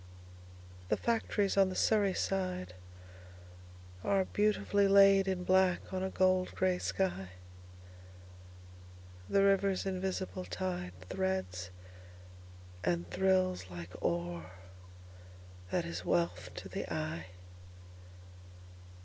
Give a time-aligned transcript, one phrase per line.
[0.89, 2.73] The factories on the Surrey sideAre
[4.33, 7.29] beautifully laid in black on a gold grey sky.
[9.29, 11.69] The river's invisible tideThreads
[12.83, 14.53] and thrills like ore
[15.69, 17.27] that is wealth to the eye.